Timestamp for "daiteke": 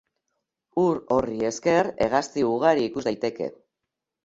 3.11-3.53